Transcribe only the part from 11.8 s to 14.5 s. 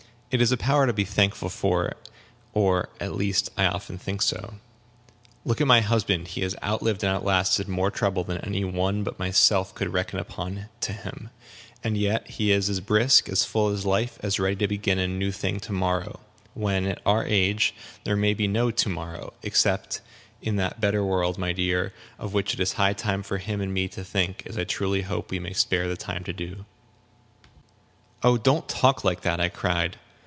and yet he is as brisk, as full of life, as